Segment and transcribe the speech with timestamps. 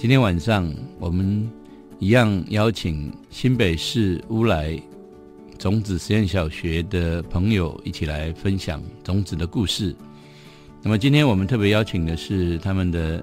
[0.00, 0.66] 今天晚上
[0.98, 1.46] 我们
[1.98, 4.80] 一样邀请新北市乌来
[5.58, 9.94] 种子实验小学的朋友一起来分享种子的故事。
[10.80, 13.22] 那么今天我们特别邀请的是他们的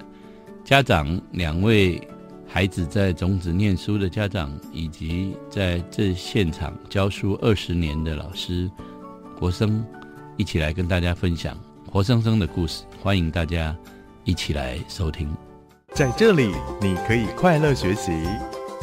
[0.64, 2.00] 家长，两位
[2.46, 8.70] 孩子在种子念书的家长，以及在这现场教书二十年的老师
[9.36, 9.84] 国生，
[10.36, 11.58] 一起来跟大家分享
[11.90, 12.84] 活生生的故事。
[13.02, 13.76] 欢迎大家
[14.22, 15.28] 一起来收听。
[15.94, 18.12] 在这里，你可以快乐学习；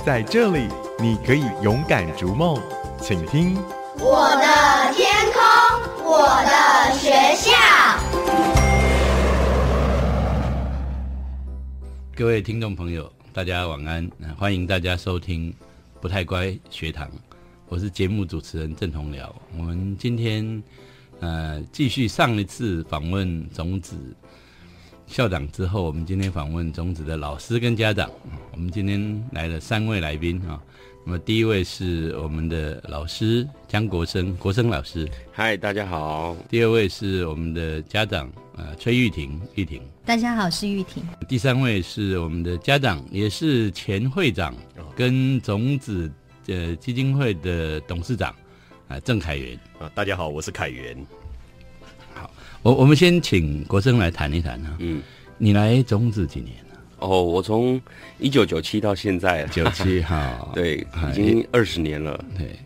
[0.06, 0.68] 在这里，
[1.00, 2.62] 你可以勇敢逐梦。
[3.00, 3.56] 请听
[4.00, 5.40] 我的天空，
[6.04, 7.52] 我的学校。
[12.16, 14.10] 各位听众朋友，大家晚安！
[14.38, 15.52] 欢迎大家收听
[16.02, 17.08] 《不太乖学堂》，
[17.70, 19.32] 我是节目主持人郑同僚。
[19.58, 20.62] 我们今天
[21.22, 23.96] 呃继续上一次访问种子。
[25.08, 28.10] 校长之后，我们今天访问种子的老师跟家长。
[28.52, 30.62] 我们今天来了三位来宾啊。
[31.06, 35.08] 那么第一位是我们的老师江国生，国生老师。
[35.32, 36.36] 嗨，大家好。
[36.50, 39.82] 第二位是我们的家长呃崔玉婷，玉婷。
[40.04, 41.04] 大家好，是玉婷。
[41.28, 44.54] 第三位是我们的家长，也是前会长
[44.96, 46.12] 跟种子
[46.48, 48.36] 呃基金会的董事长
[48.88, 49.58] 啊郑凯元。
[49.80, 50.98] 啊，大家好，我是凯元。
[52.66, 54.76] 我我们先请国生来谈一谈哈。
[54.80, 55.00] 嗯，
[55.38, 56.80] 你来种子几年了？
[56.98, 57.80] 哦，我从
[58.18, 60.78] 一九九七到现在，九七 哈，对，
[61.12, 62.20] 已经二十年了。
[62.36, 62.58] 对，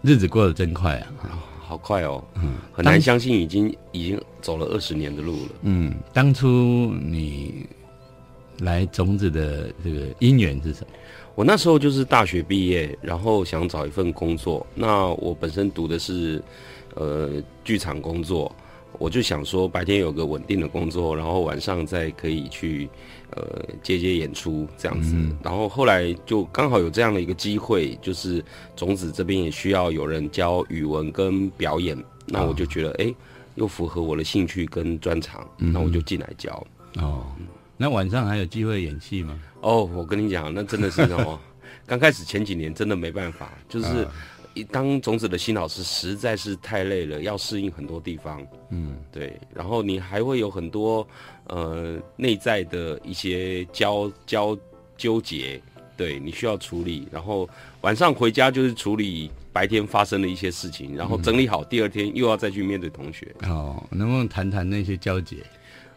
[0.00, 5.50] 日子过得真快啊，好快哦，嗯，很难相信已经已经走了二十年的路了。
[5.64, 6.46] 嗯，当初
[7.04, 7.66] 你
[8.60, 10.86] 来种子的这个因缘是什么？
[11.34, 14.66] 我那时候就是大学毕业，然后想找一份工作。
[14.74, 16.42] 那我本身读的是
[16.94, 18.50] 呃剧场工作。
[18.98, 22.88] 我就想说，白天有个稳定的工作，然后晚上再可以去，
[23.30, 25.14] 呃，接接演出这样子。
[25.42, 31.96] 然后后来就刚好有这样的一个机会，就是种子这边也需要有人教语文跟表演，
[32.26, 33.14] 那我就觉得，哎，
[33.54, 36.66] 又符合我的兴趣跟专长，那我就进来教。
[36.96, 37.26] 哦，
[37.76, 39.38] 那晚上还有机会演戏吗？
[39.60, 41.40] 哦，我跟你讲，那真的是什么，
[41.86, 44.06] 刚开始前几年真的没办法，就是。
[44.64, 51.06] 当种子的新老师实在是太累了，要适应很多地方，嗯，对，然后你还会有很多
[51.46, 54.56] 呃内在的一些交交
[54.96, 55.60] 纠结，
[55.96, 57.48] 对你需要处理，然后
[57.80, 63.34] 晚上回家就是处理白天发生的一些事情，然后整理好，第二天又要再去面对同学。
[63.42, 65.36] 哦，能不能谈谈那些交结？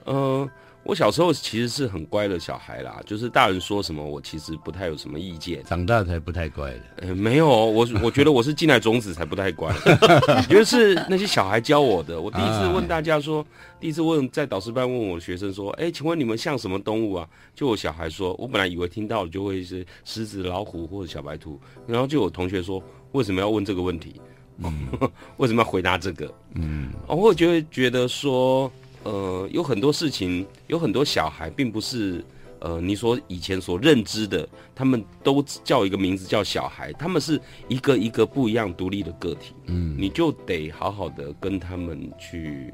[0.05, 0.49] 嗯。
[0.83, 5.63] 我小时候其实是很乖的小孩啦，就是大人说什么，我其实不太有什么意见。
[5.65, 6.79] 长大才不太乖的。
[6.97, 9.71] 呃，没有，我我觉得我是进来种子才不太乖，
[10.49, 12.19] 因为是那些小孩教我的。
[12.19, 13.45] 我第一次问大家说，
[13.79, 17.27] 第一次问在导师班问我的学生说，哎，请问你们像什么动物啊？
[17.53, 24.19] 就我小孩说，我本来以为听到就会是狮子、老虎或者小白兔，然后就有同学说，为什么要问这个问题？
[25.37, 26.33] 为什么要回答这个？
[26.55, 28.71] 嗯，我就会觉得说。
[29.03, 32.23] 呃，有很多事情，有很多小孩，并不是
[32.59, 37.39] 呃你所以前所认知的，他们都叫一个名字叫小孩，他们是
[37.69, 39.53] 一个一个不一样独立的个体。
[39.67, 42.73] 嗯，你就得好好的跟他们去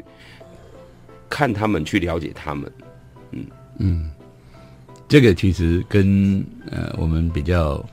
[1.30, 2.72] 看他们，去了解他们。
[3.32, 3.46] 嗯
[3.78, 4.12] 嗯，
[5.08, 7.84] 这个其实跟呃我们比较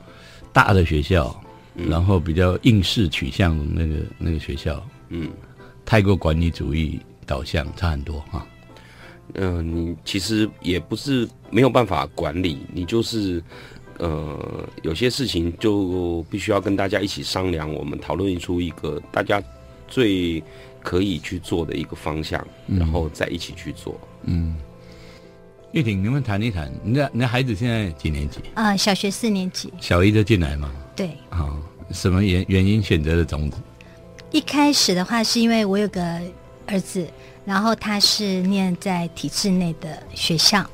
[0.51, 1.39] 大的学校，
[1.75, 5.29] 然后比较应试取向那个那个学校，嗯，
[5.85, 6.99] 太过管理主义。
[7.23, 8.45] 导向差很多哈，
[9.35, 13.41] 嗯，你其实也不是没有办法管理，你就是
[13.99, 19.41] 呃，有些事情就必须要跟大家一起商量，我们讨论出一个大家
[19.87, 20.43] 最
[20.81, 23.99] 可以去做的一个方向，然后再一起去做。
[24.23, 24.55] 嗯，
[25.71, 26.71] 玉婷，能不能谈一谈？
[26.83, 28.39] 你的你的孩子现在几年级？
[28.55, 29.71] 啊，小学四年级。
[29.79, 30.71] 小一就进来吗？
[30.95, 31.11] 对。
[31.29, 31.55] 啊，
[31.91, 33.57] 什么原原因选择的种子？
[34.31, 36.19] 一开始的话，是因为我有个。
[36.67, 37.07] 儿子，
[37.45, 40.65] 然后他是念在体制内的学校，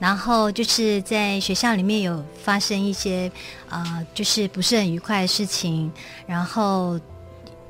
[0.00, 3.30] 然后就是在学校里面有发生一些
[3.68, 5.90] 呃，就是不是很愉快的事情，
[6.26, 6.98] 然后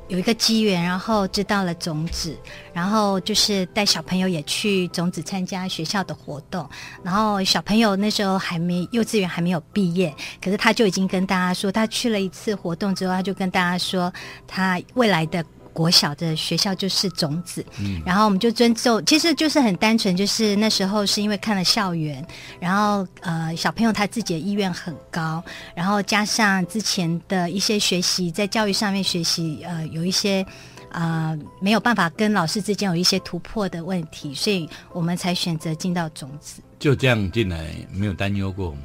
[0.08, 2.34] 有一个机缘，然后知道了种子，
[2.72, 6.66] 然后就是带小朋友也去种子参加学校的活动，
[7.02, 14.10] 然后小朋友那时候还没幼稚园还没有毕业，可是他就已经跟大家说，他去了一次活动之后，他就跟大家说
[14.46, 15.44] 他未来的。
[15.78, 22.26] 国小的学校就是种子，嗯然后我们就尊重，其实就是很单纯，就是那时候是因为看了校园，
[22.58, 25.40] 然后呃小朋友他自己的意愿很高，
[25.76, 30.44] 然后加上之前的一些学习，在教育上面学习呃有一些
[30.90, 36.60] 啊没有办法跟老师之间有一些突破的问题，所以我们才选择进到种子。
[36.80, 38.80] 就这样进来，没有担忧过吗？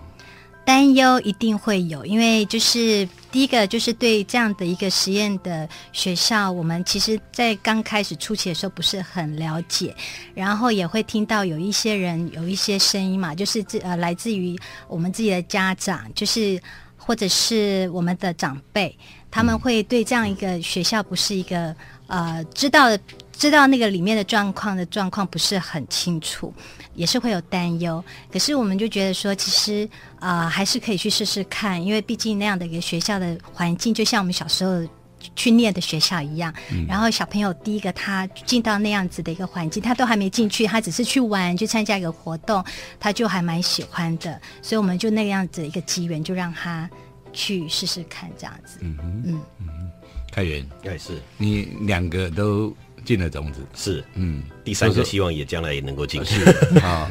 [0.66, 9.94] 担忧一定会有，因为就是第一个就是对这样的一个实验的学校，我们其实在刚开始初期的时候不是很了解，
[10.34, 14.58] 然后也会听到有一些人有一些声音嘛，就是自呃来自于
[14.88, 16.62] 我们自己的家长，就是
[16.98, 18.98] 或者是我们的长辈，
[19.30, 21.76] 他们会对这样一个学校不是一个
[22.08, 22.88] 呃知道
[23.34, 26.54] 知道那个里面的状况的状况不是很清楚。
[26.96, 29.90] 也是会有担忧，可是我们就觉得说，其实
[30.20, 34.88] 啊，还是可以去试试看，因为毕竟那样的一个学校的环境，就像我们小时候
[35.36, 36.54] 去念的学校一样。
[36.88, 42.64] 然后小朋友第一个他进到那样子的一个环境，他都还没进去，他只是去玩，去参加一个活动，
[43.00, 44.40] 他就还蛮喜欢的。
[44.62, 46.88] 所以我们就那个样子一个机缘，就让他
[47.34, 48.78] 去试试看这样子。
[48.82, 49.92] 嗯嗯嗯，
[50.32, 52.72] 开源也是你两个都。
[53.06, 56.44] 进了种子是，嗯，第三个希望也将来也能够进去。
[56.80, 57.10] 好，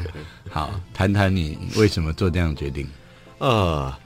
[0.49, 2.87] 好，谈谈你为什么做这样决定？
[3.37, 3.99] 啊，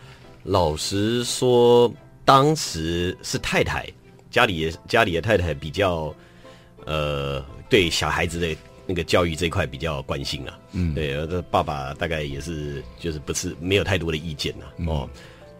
[0.43, 1.89] 老实说，
[2.25, 3.87] 当时是太太
[4.29, 6.13] 家里家里的太太比较，
[6.85, 8.55] 呃，对小孩子的
[8.85, 10.59] 那个教育这一块比较关心啊。
[10.73, 14.91] 嗯，对，这爸爸大概也是就是不是没有太多的意见呐。
[14.91, 15.09] 哦，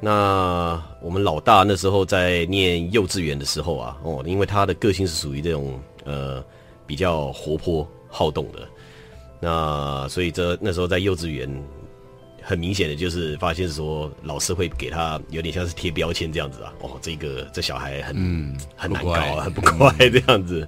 [0.02, 5.80] 那我们老大那时候在念幼稚园的时候啊，哦，因为他的个性是属于这种。
[6.08, 6.42] 呃，
[6.86, 8.66] 比较活泼好动的，
[9.42, 11.48] 那所以这那时候在幼稚园，
[12.42, 16.74] 很明显的就是发现说，老师会给他有点像是贴标签这样子啊。
[16.80, 20.66] 哦，这个这小孩很很难搞啊，很不乖这样子。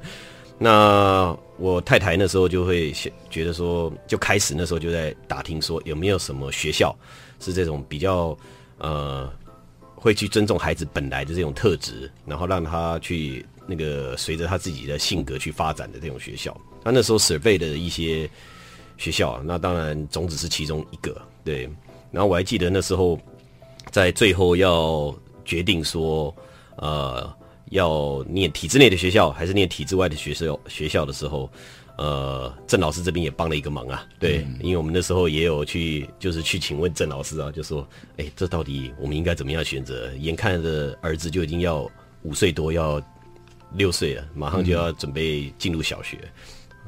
[0.57, 2.93] 那我太太那时候就会
[3.29, 6.93] 觉得说，就开始那时候就在打听说有没有什么学校
[7.39, 8.37] 是这种比较
[8.77, 9.31] 呃，
[9.95, 13.45] 会去尊重孩子本来的这种特质，然后让他去。
[13.69, 18.27] 那个随着他自己的性格去发展的这种学校，他那时候 survey 的一些
[18.97, 21.69] 学校，那当然种子是其中一个，对。
[22.11, 23.19] 然后我还记得那时候
[23.91, 26.35] 在最后要决定说，
[26.77, 27.31] 呃，
[27.69, 31.47] 要念体制内的学校还是念体制外的学校学校的时候，
[31.99, 37.87] 呃，郑老师这边也帮了一个忙啊，对，因为我们那时候也有去，就是去请问郑老师啊，就说，
[38.17, 40.11] 哎，这到底我们应该怎么样选择？
[40.15, 41.87] 眼看着儿子就已经要
[42.23, 42.99] 五岁多要。
[43.73, 46.17] 六岁了，马上就要准备进入小学，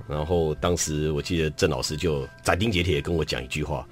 [0.10, 3.88] 然后当时我记得郑老师就斩钉截铁跟我讲一句话，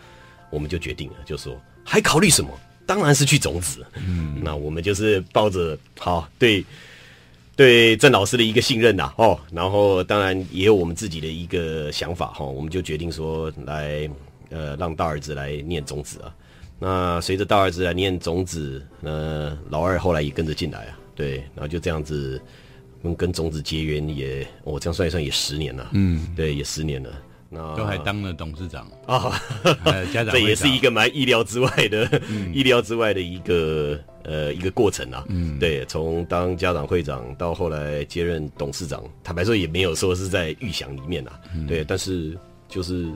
[0.49, 2.49] 我们就决定了，就说还考虑什么？
[2.87, 3.85] 当然是去种子。
[3.95, 6.65] 嗯，那我们就是抱着好对
[7.55, 14.09] 对郑老师的一个信任呐，哦，然后当然也有我们自己的一个想法哈，我们就决定说来
[14.49, 16.33] 呃让大儿子来念种子啊。
[16.79, 22.41] 那随着大儿子来念种子，呃，老二后来也跟着进来啊，对，然后就这样子。
[23.01, 25.89] 跟跟种子结缘也，我这样算一算也十年了。
[25.93, 27.09] 嗯，对，也十年了。
[27.51, 29.41] 那都还当了董事长啊，
[30.13, 32.21] 家长 这也是一个蛮意料之外的，
[32.53, 35.25] 意料之外的一个呃一个过程啊。
[35.29, 41.39] 嗯，对，从当家长会长到后来接任董事长，坦白说也没有说是在预想里面啊。
[41.67, 42.37] 对，但是
[42.67, 43.07] 就是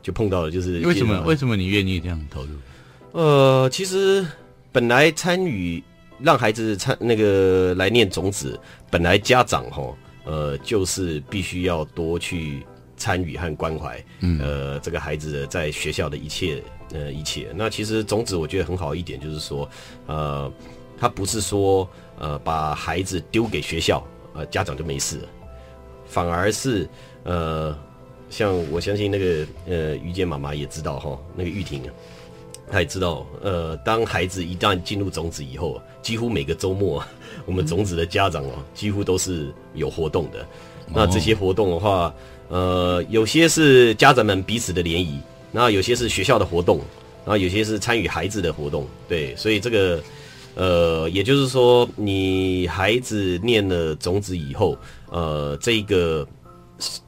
[0.00, 2.50] 就碰到了，就是为什么为什么你愿意这样投入？
[3.10, 4.24] 呃，其实
[4.70, 5.82] 本来参与。
[6.18, 8.58] 让孩子参那个来念种子，
[8.90, 12.64] 本来家长哈，呃，就是必须要多去
[12.96, 14.02] 参与和关怀，
[14.40, 17.48] 呃，这个孩子在学校的一切，呃，一切。
[17.54, 19.68] 那其实种子我觉得很好一点，就是说，
[20.06, 20.50] 呃，
[20.98, 24.02] 他不是说呃把孩子丢给学校，
[24.34, 25.20] 呃，家长就没事，
[26.06, 26.88] 反而是
[27.24, 27.76] 呃，
[28.30, 31.82] 像我相信那个呃于坚妈妈也知道哈，那个玉婷。
[32.70, 37.02] 他也知道，呃，当孩子一旦进入种子以后，几乎每个周末，
[37.44, 40.44] 我们种子的家长哦，几乎都是有活动的。
[40.92, 42.14] 那这些活动的话，
[42.48, 45.20] 呃，有些是家长们彼此的联谊，
[45.52, 46.78] 那有些是学校的活动，
[47.24, 48.86] 然后有些是参与孩子的活动。
[49.08, 50.02] 对，所以这个，
[50.54, 54.76] 呃，也就是说，你孩子念了种子以后，
[55.10, 56.26] 呃，这个。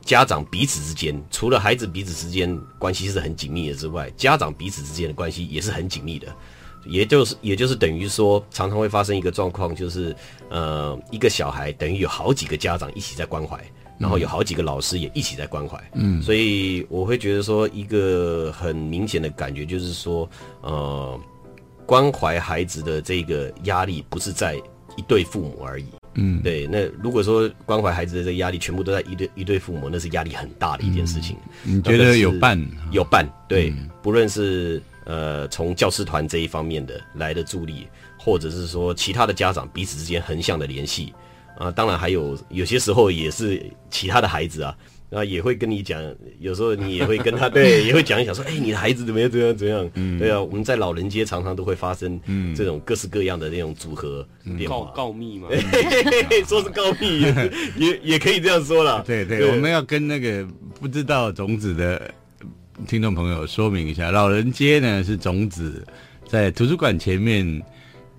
[0.00, 6.26] 家长彼此之间，除了孩子彼此之间关系是很紧密的之外，家长彼此之间的关系也是很紧密的。
[6.86, 10.14] 也就是，也就是等于说，常常会发生一个状况，就是
[10.48, 13.60] 呃，一个小孩等于有好几个家长一起在关怀，
[13.98, 15.78] 然后有好几个老师也一起在关怀。
[15.94, 20.26] 嗯，所以我会觉得说，一个很明显的感觉就是说，
[20.62, 21.20] 呃，
[21.84, 24.56] 关怀孩子的这个压力不是在
[24.96, 25.86] 一对父母而已。
[26.20, 26.66] 嗯，对。
[26.66, 31.36] 那如果说关怀孩子的这个压力全部都在一对一对父母，那是压力很大的一件事情。
[31.62, 32.60] 你觉得有伴？
[32.90, 33.72] 有伴，对。
[34.02, 37.86] 不论是呃从教师团这一方面的来的助力，
[38.18, 41.14] 或者是说其他的家长彼此之间横向的联系
[41.56, 44.76] 啊，当然还有有些时候也是其他的孩子啊，
[45.10, 46.02] 然后也会跟你讲，
[46.38, 49.90] 有时候你也会跟他 对，也会讲一讲说，哎，你的孩子怎么样怎样怎样？
[49.94, 52.20] 嗯，对啊，我们在老人街常常都会发生
[52.54, 55.48] 这种各式各样的那种组合电告，告密嘛，
[56.46, 57.20] 说是告密，
[57.76, 59.02] 也也也可以这样说了。
[59.06, 60.46] 对对，我们要跟那个
[60.80, 62.14] 不知道种子的
[62.86, 65.86] 听众朋友说明一下，老人街呢是种子
[66.26, 67.62] 在图书馆前面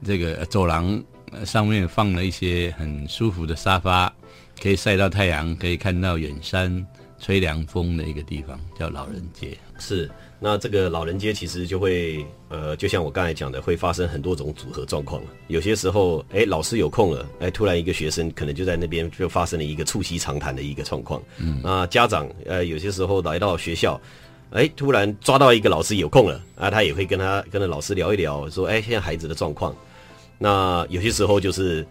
[0.03, 4.11] 这个走廊呃上面放了一些很舒服的沙发，
[4.61, 6.85] 可以晒到太阳，可以看到远山，
[7.19, 9.57] 吹凉风的一个地方，叫老人街。
[9.77, 15.21] 是，那这个老人街其实就会，呃，就像我刚才讲的，会发生很多种组合状况。
[15.47, 21.21] 有些时候，哎，老师有空了，哎，突然一个学生可能就在那边就发生了一个促膝长谈的一个状况。
[21.37, 23.99] 嗯，那家长，呃，有些时候来到学校，
[24.51, 29.73] 哎，突然抓到一个老师有空了，啊，他也会跟他跟着老师聊一聊，说，哎，现在孩子的状况。
[30.37, 31.85] 那有些时候就是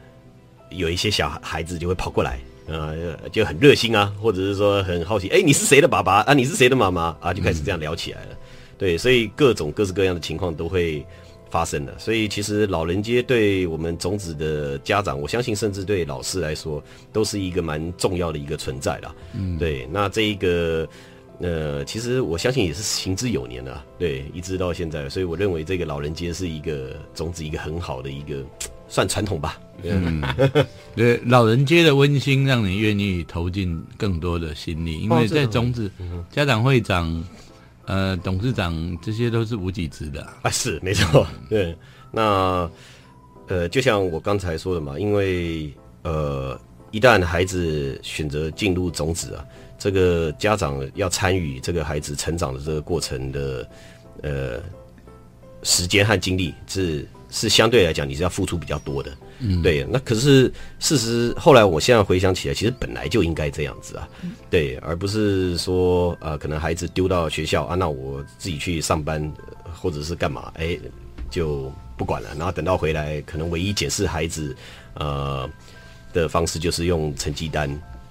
[0.70, 6.34] 有一些小孩子就会跑过来，呃，就很热心啊，或者是说很好奇，哎，你是谁的爸爸啊？
[6.34, 7.32] 你是谁的妈妈啊？
[7.32, 8.36] 就开始这样聊起来了。
[8.76, 11.04] 对，所以各种各式各样的情况都会
[11.50, 11.98] 发生的。
[11.98, 16.82] 所以其实老人街对我们种子的家长，我相信甚至对老师来说，
[17.12, 19.14] 都是一个蛮重要的一个存在啦。
[19.32, 19.88] 嗯，对。
[19.90, 20.88] 那这一个。
[21.40, 28.44] 呃，其实我相信也是行之有年了，对，一直到现在，所以我认为这个老人街是一个种子，一个很好的一个
[28.88, 29.60] 算传统吧。
[29.82, 30.22] 嗯，
[30.96, 35.90] 对，老人街的温馨让你愿意投进更多的心力，因为在种子
[36.30, 37.24] 家长会长、
[37.86, 41.76] 呃董事长这些都是无几职的啊，是没错，对。
[42.10, 42.68] 那
[43.46, 46.58] 呃，就像我刚才说的嘛，因为呃，
[46.90, 49.44] 一旦孩子选择进入种子啊。
[49.80, 53.70] 这个家长要参与这个孩子成长的这个过程的，
[54.22, 54.60] 呃，
[55.62, 59.86] 时间和精力是是相对来讲你是要付出比较多的，嗯，对。
[59.90, 64.08] 那可是事实后来我现在回想起来，其实本来就应该这样子啊，
[64.50, 69.32] 对，而不是说呃，可能孩子丢到学校啊，那我自己去上班
[69.74, 70.78] 或者是干嘛，哎，
[71.30, 72.30] 就不管了。
[72.36, 74.56] 然后等到回来，可能唯一解释孩子
[74.94, 75.48] 呃
[76.12, 77.68] 的方式就是用成绩单。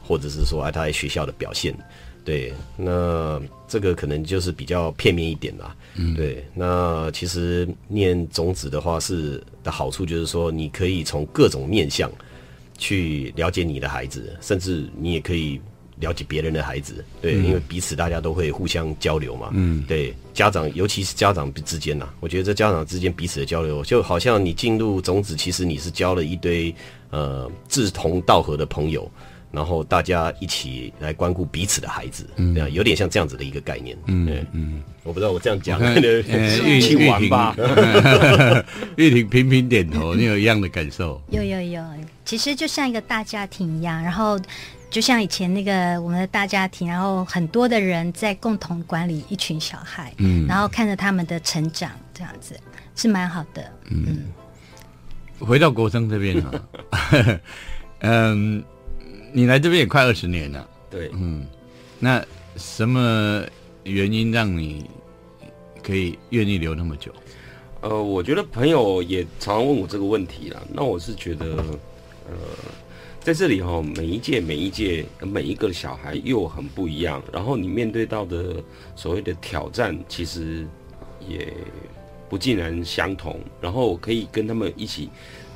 [0.07, 1.75] 或者是说，啊，他在学校的表现，
[2.27, 5.73] 对，那这个可能就是比较片面一点啦。
[5.95, 12.11] 嗯，对，那其实念种子的话，是的好处就是说，你可以从各种面向
[12.77, 15.57] 去了解你的孩子，甚至你也可以
[16.01, 17.01] 了解别人的孩子。
[17.21, 19.51] 对，因为彼此大家都会互相交流嘛。
[19.53, 26.75] 嗯，对，家长尤其是家长之间呐，我觉得这家长之间彼此的交流，就好像你进入种子，其实你是交了一堆
[27.09, 29.09] 呃志同道合的朋友。
[29.51, 33.97] 然后大家一起来关顾彼此的孩子，这样有点像这样子的一个概念。
[34.07, 37.55] 嗯嗯，我不知道我这样讲，玉玉玩吧。
[38.97, 41.21] 玉婷频频点头，你有一样的感受？
[41.29, 41.83] 有有有，
[42.25, 44.37] 其实就像一个大家庭一样，然后
[44.89, 52.53] 就像以前那个我们的大家庭，然后很多的人在共同管理一群小孩，嗯，然后看着他们的成长，这样子
[52.95, 53.63] 是蛮好的。
[53.89, 54.25] 嗯，
[55.39, 56.51] 回到国生这边啊，
[58.01, 58.61] 嗯。
[59.37, 61.45] 你来这边也快二十年了，对，嗯，
[61.99, 62.25] 那
[62.55, 63.45] 什么
[63.83, 64.89] 原因让你
[65.83, 67.11] 可以愿意留那么久？
[67.81, 70.59] 呃，我觉得朋友也常常问我这个问题啦。
[70.73, 71.45] 那我是觉得，
[72.27, 72.35] 呃，
[73.21, 78.55] 在这里哈，每一届、每一届、每一个小孩又很不一样，然后你面对到的
[78.95, 80.65] 所谓的挑战，其实
[81.29, 81.53] 也
[82.27, 85.09] 不尽然相同，然后可以跟他们一起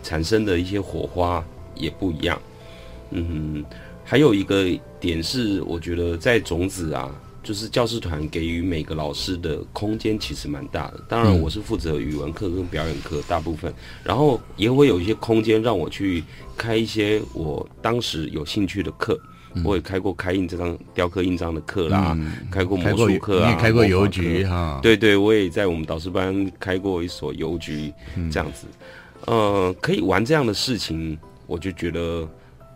[0.04, 2.40] 产生的一些火花也不一样。
[3.12, 3.64] 嗯，
[4.04, 4.66] 还有一个
[5.00, 7.14] 点是，我觉得在种子啊，
[7.44, 11.04] 就是教师团给予每个老师的空间其实蛮大的。
[11.08, 16.24] 当然，我是负责语文课跟表演课大部分，然后也会有一些空间让我去
[16.58, 19.20] 开一些我当时有兴趣的课。
[19.66, 22.18] 我也开过开印这张雕刻印章的课啦，
[22.50, 24.80] 开过魔术课啊，开过邮局哈。
[24.82, 27.92] 对对，我也在我们导师班开过一所邮局，
[28.32, 28.66] 这样子，
[29.26, 32.26] 呃，可以玩这样的事情，我就觉得。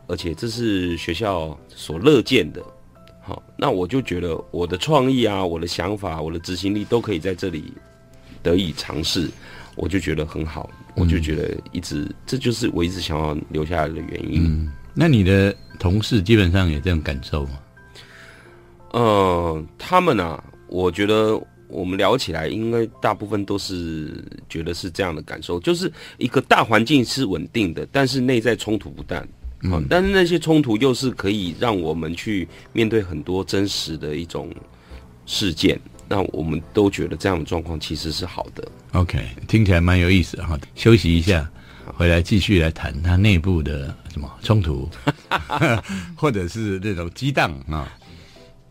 [0.08, 2.62] 而且这是学校所乐见的，
[3.22, 7.74] 好，那我就觉得我的创意啊，我的想法，我的执行力都可以在这里
[8.44, 9.30] 得以尝试，
[9.76, 14.44] 我就觉得很好，我就觉得一直这就是我一直想要留下来的原因。
[14.44, 17.60] 嗯，那你的同事基本上有这种感受吗？
[18.92, 29.28] 呃，他们啊，我觉得我们聊起来，应该大部分都是觉得是这样的感受，就是一个大环境是稳定的，但是内在冲突不断。
[29.72, 34.50] 嗯，但是那些冲突又是可以让我们去面对很多真实的一种
[35.26, 38.68] 事件，那我们都觉得这样的状况其实是好的。
[38.94, 40.58] OK，听起来蛮有意思哈。
[40.76, 41.50] 休息一下，
[41.96, 44.90] 回来继续来谈它内部的什么冲突，
[46.16, 47.92] 或者是那种激荡啊。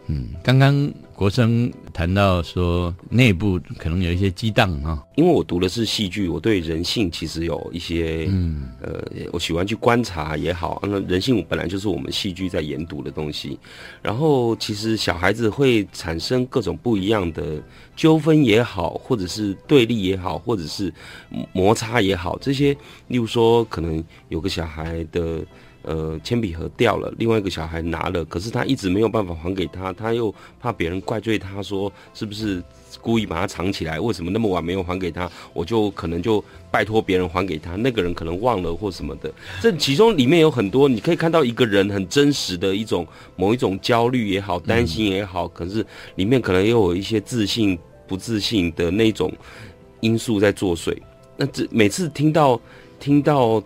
[0.06, 9.00] 嗯，刚刚国生谈到说内部可能有一些激荡啊，因为我读的是戏剧，我对人性其实有一些，嗯，呃，
[9.32, 13.58] 我喜欢去观察也好，那人性本来就是我们戏剧在研读的东西。
[14.02, 17.62] 然后，其实小孩子会产生各种不一样的
[17.94, 20.92] 纠纷也好，或者是对立也好，或者是
[21.52, 25.44] 摩擦也好，这些，例如说，可能有个小孩的。
[25.84, 32.62] 呃，铅笔盒掉了，另外一个小孩拿了，可是他一直没有办法还给他，他又怕别人怪罪他说是不是
[33.02, 35.30] 故意把它藏起来，为什么那么晚没有还给他？
[35.52, 39.30] 我就可能就拜托别人还给他，那个人可能忘了或什么的。
[39.60, 49.30] 这其中里面有很多，你可以看到一个人很真实的一种某一种焦虑也好，担心也好，可是里面可能又有一些自信不自信的那种
[50.00, 50.96] 因素在作祟。
[51.36, 52.58] 那这每次听到
[52.98, 53.62] 听到。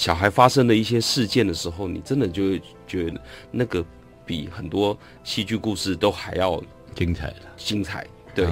[0.00, 3.84] 小孩发生的一些事件的时候，你真的就会觉得那个
[4.24, 6.58] 比很多戏剧故事都还要
[6.94, 8.06] 精彩的精彩。
[8.34, 8.46] 对，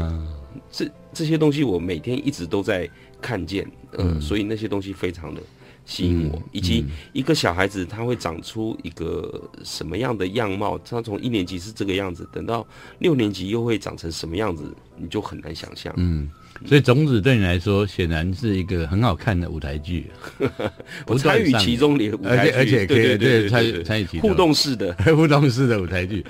[0.71, 2.87] 这这些东西我每天一直都在
[3.19, 5.41] 看见，嗯，所以那些东西非常的
[5.87, 6.39] 吸引我。
[6.53, 12.67] 以及一个小孩子他会长出一个什么样的样貌，他从一年级是这个样子，等到
[12.99, 15.95] 六年级又会长成什么样子，你就很难想象。
[15.97, 16.31] 嗯。
[16.67, 20.11] 所以种子对你来说，显然是一个很好看的舞台剧。
[21.07, 26.25] 我参与其中的舞台剧，而且可以对参参与其中互动式的 互动式的舞台剧。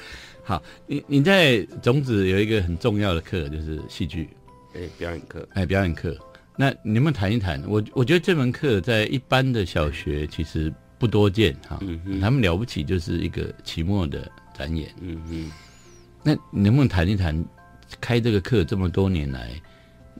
[0.45, 4.29] 好，你你在种子有一个很重要的课，就是戏剧，
[4.75, 6.17] 哎，表演课，哎，表演课。
[6.57, 7.63] 那你能不能谈一谈？
[7.69, 11.79] 我我觉得这门课在一般的小学其实不多见哈。
[11.83, 14.89] 嗯他们了不起就是一个期末的展演。
[15.01, 15.53] 嗯嗯。
[16.23, 17.45] 那能不能谈一谈
[18.01, 19.51] 开这个课这么多年来？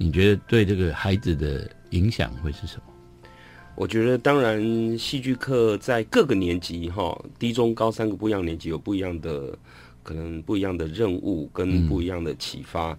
[0.01, 2.83] 你觉得对这个孩子的影响会是什么？
[3.75, 9.59] 我觉得，当然，戏剧课在各个年级，哈，低中高三个不一样年级有不一样的
[10.05, 12.97] 可能不一样的任务跟不一样的启发。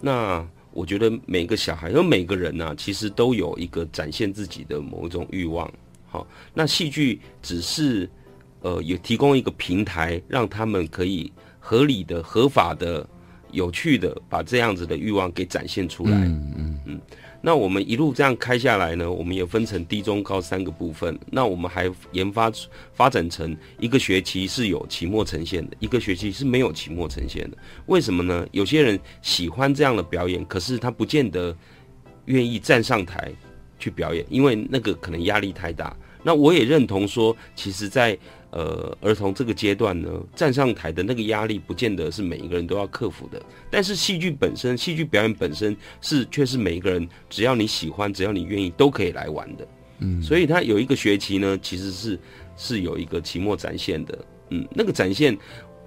[0.00, 5.70] 那我觉得每个小孩，因为每个人呢，其实都有一个展现自己的某一种欲望。
[6.08, 8.08] 好，那戏剧只是
[8.62, 13.06] 呃，有提供一个平台，让他们可以合理的、合法的。
[13.50, 16.12] 有趣的，把这样子的欲望给展现出来。
[16.12, 17.00] 嗯嗯嗯。
[17.40, 21.16] 那我们一路这样开下来呢，我们也分成低、中、高三个部分。
[21.30, 22.50] 那我们还研发
[22.92, 27.56] 发展成一个学期是有期末呈现的，一个学期是没有期末呈现的。
[27.86, 28.44] 为什么呢？
[28.50, 31.56] 有些人喜欢这样的表演，可是他不见得
[32.24, 33.32] 愿意站上台
[33.78, 35.96] 去表演，因为那个可能压力太大。
[36.24, 38.18] 那我也认同说，其实，在
[38.50, 43.40] 呃，儿童这个阶段呢，站上台的那个压力，不见得是每一个人都要克服的。
[43.70, 49.68] 但是戏剧本身，戏剧表演本身是却是每一个人，只要你喜欢，只要你愿意，都可以来玩的。
[49.98, 52.18] 嗯，所以他有一个学期呢，其实是
[52.56, 54.18] 是有一个期末展现的。
[54.50, 55.36] 嗯，那个展现，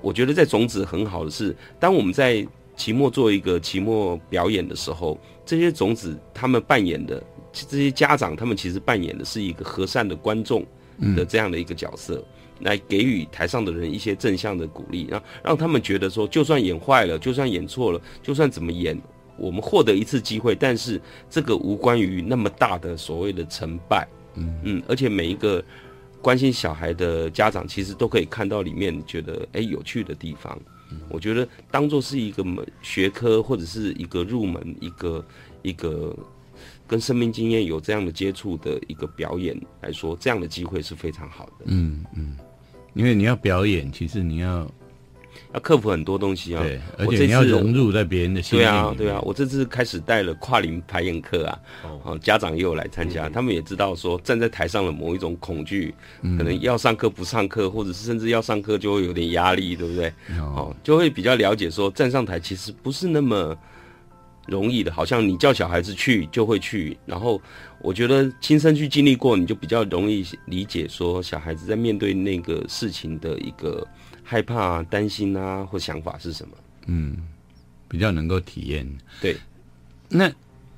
[0.02, 2.45] 我觉得在种子很好的是，当我们在
[2.76, 10.63] 期末做一个期末表演的时候，这些种子他们扮演的这些家长，他们其实扮演的是一个和善的观众
[11.15, 12.23] 的这样的一个角色。
[12.63, 18.95] 来给予台上的人一些正向的鼓励，让让他们觉得说，就算演坏了，就算演错了，就算怎么演，
[19.36, 25.63] 我们获得一次机会，但是这个无关于那么大的所谓的成败，嗯嗯，而且每一个
[26.21, 30.56] 关心小孩的家长，其实都可以看到里面觉得哎有趣的地方。
[31.10, 35.25] 我觉得当做是一个门学科或者是一个入门，一个
[35.63, 36.15] 一个
[36.91, 41.67] 跟生命经验有这样的接触的一个表演来说，这样的机会是非常好的。
[41.67, 42.36] 嗯嗯。
[42.95, 44.69] 因为你要表演，其实你要
[45.54, 46.62] 要克服很多东西啊。
[46.62, 48.63] 对，而且你要融入在别人的心里。
[48.63, 49.21] 对啊，对啊。
[49.21, 51.60] 我这次开始带了跨龄排演课啊，
[52.04, 60.12] 哦，家长也有来参加，他们也知道说站在台上的某一种恐惧，可能要上课不上课，或者是甚至要上课就会有点压力，对不对？
[60.38, 63.58] 哦，就会比较了解说站上台其实不是那么。
[64.47, 66.97] 容易的，好像你叫小孩子去就会去。
[67.06, 67.41] 然后
[67.82, 73.88] 我觉得亲身去经历过，你就比较容易理解说小孩子在面对那个事情的一个
[74.23, 76.54] 害怕、担心啊，或想法是什么。
[76.88, 77.17] 嗯，
[77.88, 78.88] 比较能够体验。
[79.21, 79.38] 对，
[80.10, 80.32] 那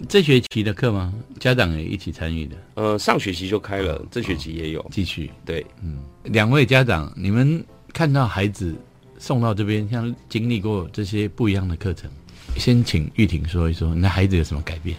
[0.10, 1.14] 这学期的课吗？
[1.40, 2.58] 家长也一起参与的？
[2.76, 5.32] 呃，上学期就开了，这学期也有继续。
[5.46, 8.76] 对，嗯，两位家长，你们看到孩子
[9.18, 12.12] 送到这边，像经历过这些不一样的课程。
[12.58, 14.96] 先请玉婷说一说，那孩子有什么改变？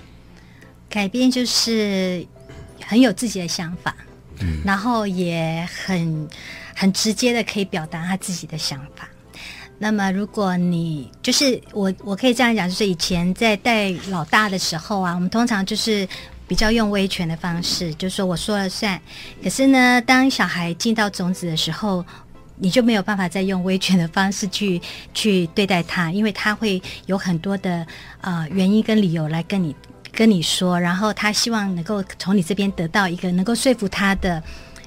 [0.88, 2.24] 改变就是
[2.85, 3.94] 很有自己的想法，
[4.40, 6.28] 嗯，然后也很
[6.74, 9.09] 很直接的可以表达他自己的想法。
[9.76, 16.09] 那么，如果你就是我，我可以这样讲，就是以前在带老大的时候啊，我们通常就是
[16.46, 19.00] 比较用威权的方式，就说我说了算。
[19.42, 22.07] 可是呢，当小孩进到种子的时候，
[22.56, 24.80] 你就没有办法再用威权的方式去
[25.14, 27.86] 去对待他，因为他会有很多的
[28.20, 29.74] 呃原因跟理由来跟你
[30.12, 34.42] 跟你说，然后他希望能够从你这边得到一个能够说服他的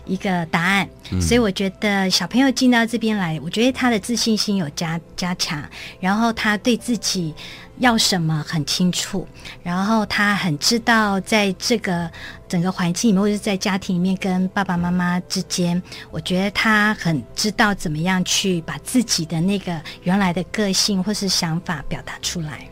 [0.06, 0.88] 一个答案。
[1.22, 5.62] 所以我觉得小朋友进到这边来，我觉得他的自信心有加加强，
[6.00, 7.34] 然后他对自己
[7.80, 9.28] 要什么很清楚，
[9.64, 12.10] 然后他很知道在这个
[12.48, 22.68] 整个环境里面，或者是在家庭里面跟爸爸妈妈之间，我觉得他很知道怎么样去把自己的那个原来的个性或是想法表达出来。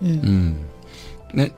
[0.00, 0.56] 嗯，嗯，
[1.32, 1.48] 那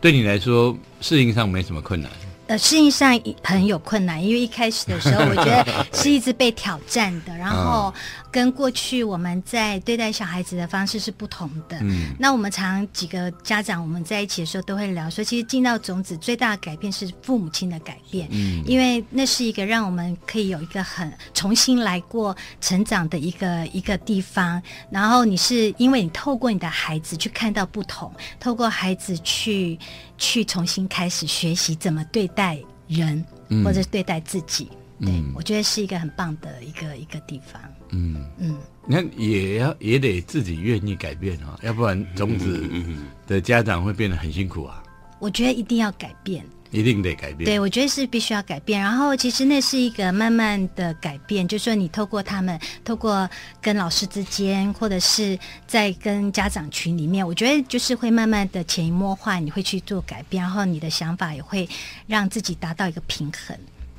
[0.00, 2.10] 对你来说适应上没什么困难。
[2.46, 7.92] 呃，适应上很有困难，因为一开始的时候，我觉得 是一直被挑战的，然后
[8.30, 11.78] 跟过去我们在对待小孩子的方式是不同的。
[11.80, 24.62] 嗯那我们常几个家长我们在一起的时候都会聊说，其实进到种子最大的改变是父母亲的改变，嗯因为那是一个让我们可以有一个很重新来过成长的一个一个地方。
[24.90, 29.78] 然后你是因为你透过你的孩子去看到不同，透过孩子去
[30.18, 34.68] 去重新开始学习怎么对待人，嗯或者是对待自己。
[35.00, 37.60] 对嗯，我觉得是一个很棒的一个一个地方。
[37.90, 44.82] 嗯，嗯，那也要也得自己愿意改变啊，要不然种子嗯的家长会变得很辛苦啊，
[45.18, 46.44] 我觉得一定要改变。
[46.74, 47.44] 一定得改变。
[47.44, 48.80] 对，我觉得是必须要改变。
[48.80, 53.28] 然后其实那是一个慢慢的改变，就是说你透过他们，透过
[53.62, 61.68] 跟老师之间，或者是在跟家长群里面，我觉得就是会慢慢的潜移默化，你会去做改变，然后你的想法也会
[62.08, 63.56] 让自己达到一个平衡。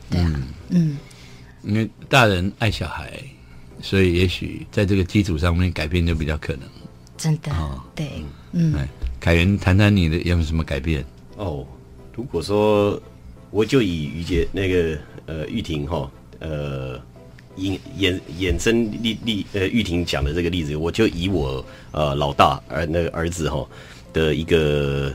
[0.09, 0.31] 对啊，
[0.69, 0.97] 嗯
[1.63, 3.19] 因为大人爱小孩，
[3.81, 6.69] 所以也许在这个基础上面改变就比较可能。
[7.17, 8.11] 真的，哦对，
[8.51, 8.75] 嗯。
[8.75, 8.87] 哎，
[9.19, 11.03] 凯源谈谈你的有没有什么改变？
[11.37, 11.65] 哦，
[12.15, 12.99] 如果说
[13.51, 16.99] 我就以于杰那个呃玉婷哈呃
[17.57, 23.67] 引衍衍生例例呃玉婷讲的这个例子，我就以我呃老大儿那个儿子哈
[24.13, 25.13] 的一个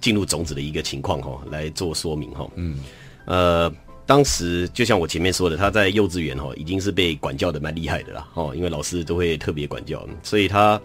[0.00, 2.48] 进入种子的一个情况哈来做说明哈。
[2.56, 2.78] 嗯，
[3.26, 3.72] 呃。
[4.04, 10.78] 当时就像我前面说的，他在幼稚园哈已经是被管教的蛮厉害的啦，哦，因为老师都会特别管教，所以他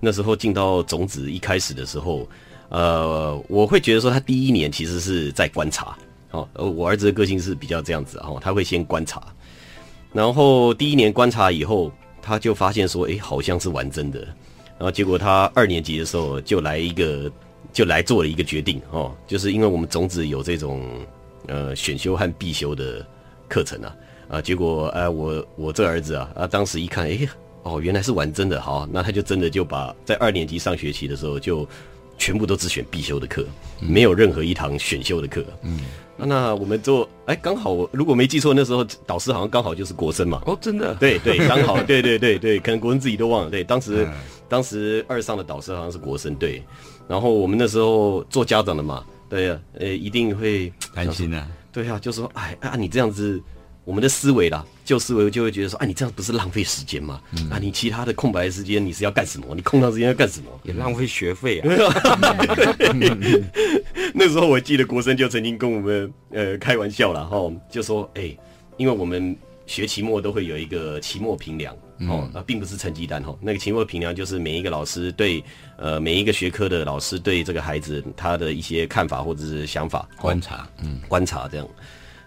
[0.00, 2.28] 那时候进到种子一开始的时候，
[2.68, 5.96] 呃，我会觉得说他第一年其实是在观察，
[6.32, 9.22] 哦，我儿子的个性是比较这样子，哦，他会先观察，
[10.12, 14.20] 然后第一年观察以后，他就发现说，诶，好像是玩真的，
[14.78, 17.30] 然后结果他二年级的时候就来一个，
[17.72, 20.82] 就来做了一个决定哦，就是因为我们种子有这种
[21.46, 23.06] 呃选修和必修的
[23.48, 23.96] 课程啊，
[24.28, 27.28] 啊，结果呃我我这儿子啊啊当时一看，诶，
[27.62, 31.68] 哦原来是玩真的，好，那他就真的就把在二年级上学期的时候就
[32.18, 33.44] 全部都只选必修的课，
[33.80, 35.80] 没有任何一堂选修的课，嗯。
[36.18, 43.50] 那我们做，哎，刚好我如果没记错，那时候导师好像刚好就是国生嘛，哦，真的，对对，刚好， 对对对对，可能国生自己都忘了。
[43.50, 44.08] 对，当时、
[44.48, 46.62] 当时二上的导师好像是国生，对。
[47.06, 53.38] 然后我们那时候做家长的嘛，对呀、呃，一定会担心啊，对啊，就说，哎啊，你这样子，
[53.86, 57.20] 我们的思维啦，旧思维就会觉得说，啊，你这样不是浪费时间吗？
[57.48, 59.54] 啊，你其他的空白的时间你是要干什么？
[59.54, 60.50] 你空档时间要干什么？
[60.64, 61.68] 也浪费学费啊。
[64.12, 68.36] 那时候我记得国生就曾经跟我们呃开玩笑了哈，就说哎、
[68.76, 71.72] 因为我们学期末都会有一个期末评量
[72.08, 75.40] 哦，啊，并不是成绩单哈，那个期末评量就是每一个老师对
[75.78, 81.68] 呃每一个学科的老师对这个孩子他的一些看法或者是想法哦观察，嗯，观察这样，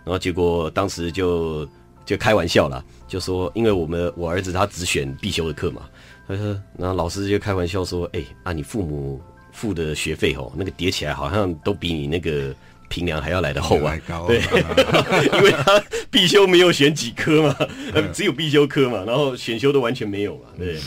[0.05, 1.67] 然后结果当时就
[2.05, 5.81] 就开玩笑啦，就说因为我们我儿子他只选必修的课嘛，
[6.27, 6.45] 他说，
[6.77, 12.53] 然后老师就开玩笑说，哎、啊你父母付的学费哦，那个叠起来好像都比你那个
[12.87, 13.95] 平凉还要来的厚啊。
[14.27, 14.41] 对，
[15.37, 17.55] 因为他必修没有选几科嘛，
[17.93, 20.79] 呃只有必修科嘛，然后选修都完全没有嘛，对，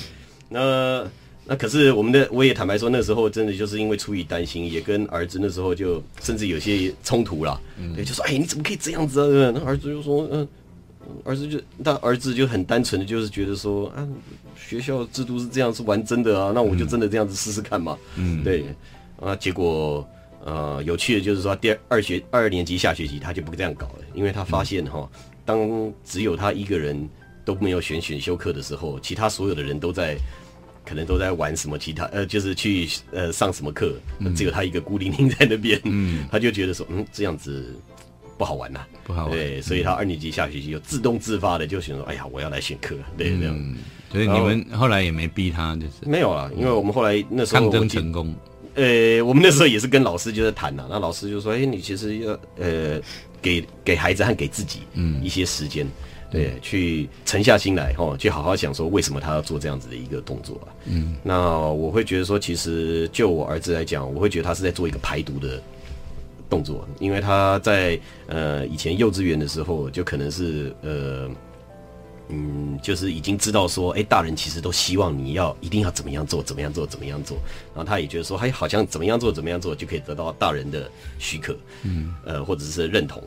[0.48, 1.06] 那。
[1.44, 7.60] 那可是我们的，我也坦白说，那时候真的就是因为出于担心，也跟儿子那时候就甚至有些冲突啦。
[7.96, 9.52] 对，就说哎，你怎么可以这样子啊？
[9.52, 10.48] 那儿子就说，嗯、
[11.24, 14.06] 儿子就他儿子就很单纯的就是觉得说啊，
[14.56, 17.98] 学校制度是这样，是玩真的啊，那我就真的这样子试试看嘛。
[18.14, 18.64] 嗯，对
[19.20, 20.08] 啊，结果
[20.44, 25.10] 呃，有趣的就是说，第二二学二年级下学期他就不这样搞了，因为他发现哈，
[25.44, 27.08] 当只有他一个人
[27.44, 30.16] 都没有选选修课的时候，其他所有的人都在。
[30.92, 33.94] 可能都在玩什么其他呃，就是去呃上什么课，
[34.36, 37.74] 只有他一个孤零零在那边，嗯，他就觉得说，嗯，这样子
[38.36, 39.30] 不好玩呐、不好玩。
[39.30, 43.76] 对，所以他二年级下学期就自动自发的就选说，哎呀，我要来选课，对，这样、嗯，
[44.12, 45.92] 所以你们后来也没逼他，就是。
[46.04, 48.34] 没有啊，因为我们后来那时候抗争成功，
[48.74, 53.00] 呃，我们那时候也是跟老师就在谈呐、那老师就说，哎、你其实要呃
[53.40, 55.24] 给给孩子和给自己嗯。
[55.24, 55.86] 一些时间，
[56.32, 60.72] 对，去沉下心来哦，去好好想说为什么他要做这样子的一个动作啊。
[60.86, 65.62] 嗯，那我会觉得说，其实就我儿子来讲，我会觉得他是在做一个排毒的
[66.48, 71.30] 动作，因为他在呃以前幼稚园的时候，就可能是呃。
[72.34, 77.36] 嗯，就是已经知道说，哎，大人其实都希望你要一定要怎么样做，怎么样做，怎么样做。
[77.74, 83.22] 然后他也觉得说，哎，好像怎么样做，怎么样做就可以得到大人的许可，嗯，呃，或者是认同。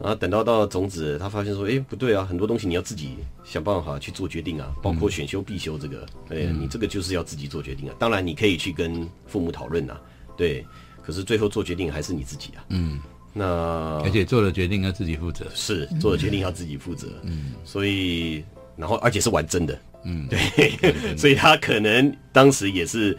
[0.00, 7.94] 然后等到到种子，他发现说，哎，不对啊，很多东西你要自己想办法去做决定啊，包括选修必修这个，哎，你这个就是要自己做决定啊。
[7.98, 10.00] 当然你可以去跟父母讨论啊，
[10.36, 10.66] 对，
[11.02, 12.98] 可是最后做决定还是你自己啊，嗯。
[13.32, 13.46] 那
[14.02, 18.42] 而且做了决定要自己负责，是做了决定要自己负责，嗯，所以
[18.76, 23.16] 然后而且是玩真的，嗯，对，所以他可能当时也是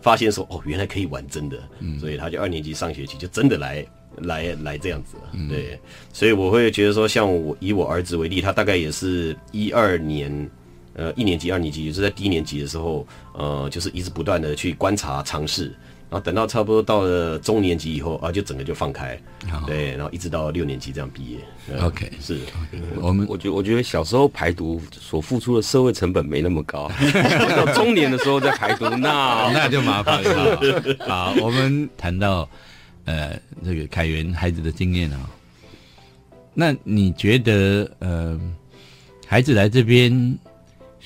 [0.00, 3.86] 发现说，哦，原来可以玩真的，嗯，所以他就二年级上学期就真的来
[4.22, 5.16] 来来这样子，
[5.48, 5.78] 对，
[6.12, 10.50] 所以我会觉得说，像我以我儿子为例，他大概也是一二年，
[10.94, 15.74] 呃，一年级、二年级，也是在低年级的时候，呃，就是一直不断的去观察、尝试。
[16.10, 19.18] 然后等到差不多到了中年级以后啊，就整个就放开，
[19.66, 21.38] 对，然后一直到六年级这样毕业。
[21.80, 22.38] OK，是。
[23.00, 26.88] 我们，我觉我觉得小时候排毒所付出的社会成本没那么高，
[27.56, 30.96] 到中年的时候再排毒，那 那就麻烦了。
[31.00, 32.48] 好，我们谈到
[33.04, 35.30] 呃这个凯源孩子的经验啊，
[36.54, 38.40] 那你觉得呃
[39.26, 40.38] 孩子来这边？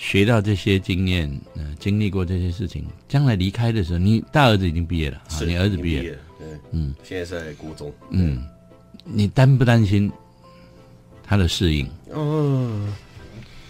[0.01, 6.03] 学到这些经验，嗯，经历过这些事情，将来离开的时候，你大儿子已经毕业了，啊你儿子毕业，
[6.39, 8.41] 对嗯，现在在国中，嗯，
[9.03, 10.09] 你担不担心
[11.25, 11.91] 他的适应？
[12.15, 12.95] 嗯，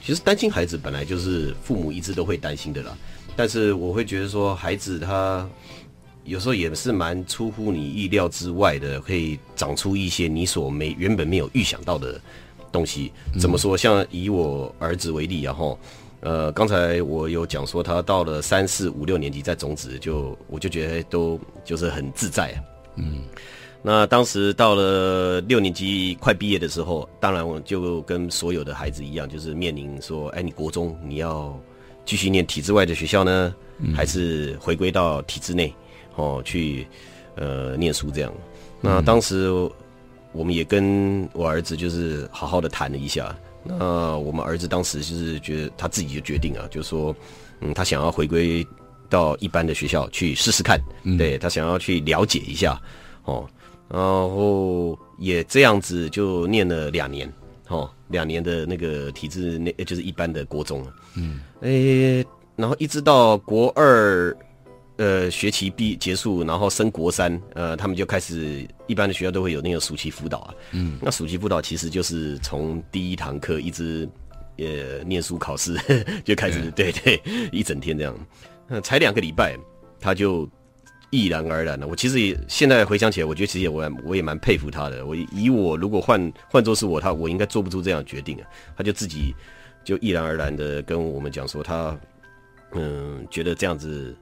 [0.04, 2.94] 其实担心孩子本来就是父母一直都会担心的啦，
[3.34, 5.48] 但是我会觉得说，孩子他
[6.28, 12.20] 有时候也是蛮出乎你意料之外的，可以长出一些你所没原本没有预想到的
[12.70, 13.10] 东西。
[13.40, 13.76] 怎么说？
[13.76, 15.78] 像以我儿子为例，然后。
[16.20, 22.60] 呃，刚才我有讲说，他到了三四五六年级在种子，就我就觉得都就是很自在。
[22.96, 23.20] 嗯，
[23.82, 31.56] 那当时到了六年级快毕业的时候，当然我就跟所有的孩子一样，就是面临说，哎，你国中你要
[32.04, 33.54] 继续念体制外的学校呢，
[33.94, 35.72] 还是回归到体制内
[36.18, 36.87] 哦去
[37.37, 38.33] 呃念书这样？
[38.81, 39.50] 那当时
[40.33, 43.35] 我们也跟我儿子就是好好的谈了一下。
[43.64, 47.14] 那我们儿子当时就是觉得他自己就决定啊，就说，
[47.61, 48.66] 嗯，他想要回归
[49.11, 50.81] 到一般的学校去试试看，
[51.18, 52.81] 对他想要去了解一下，
[53.24, 53.46] 哦，
[53.88, 57.31] 然后也这样子就念了两年，
[57.68, 64.35] 哦，两年的那个体制那就是一般的国中，嗯，诶，然后一直到国二。
[64.98, 70.54] 呃，学期毕结束，然后升国三，呃，他们就开始一般的学校都会有那个暑期辅导啊。
[70.72, 74.08] 嗯，那暑期辅导其实就是从第一堂课一直
[74.56, 75.76] 呃念书考试
[76.26, 78.12] 就开始，对对，一整天这样。
[78.66, 79.56] 呃，才两个礼拜，
[80.00, 80.50] 他就
[81.11, 81.87] 毅然而然的。
[81.87, 85.06] 我其实也现在回想起来，我觉得其实我我也蛮佩服他的。
[85.06, 88.44] 我以我如果换换做是我，他我应该做不出这样决定啊。
[88.76, 89.32] 他就自己
[89.84, 91.96] 就毅然而然的跟我们讲说，他
[92.72, 94.12] 嗯觉得这样子。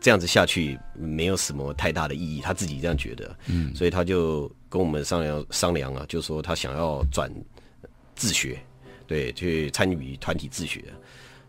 [0.00, 7.32] 这样子下去没有什么太大的意义，他自己这样觉得，嗯，所以他就跟我们商量商量啊，就说他想要转
[8.14, 8.58] 自学，
[9.06, 10.84] 对，去参与团体自学。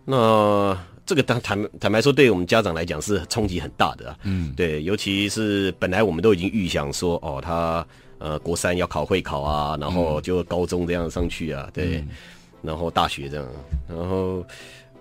[0.05, 7.85] 那这个当坦坦白说，对于我们家长来讲是冲击很大的啊，嗯，对，尤其是本来我们都已经预想说，哦，他
[8.17, 12.03] 呃国三要考会考啊，然后就高中这样上去啊，对，
[12.61, 13.47] 然后大学这样，
[13.87, 14.43] 然后。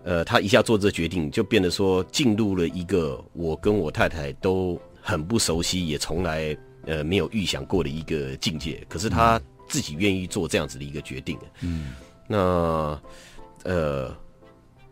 [0.06, 8.86] 呃，他一下做这决定，就变得说进入了一个我跟我太太都很不熟悉，也从来呃没有预想过的一个境界。
[8.88, 11.36] 可是他自己愿意做这样子的一个决定。
[11.60, 11.94] 嗯，
[12.28, 12.96] 那
[13.64, 14.16] 呃，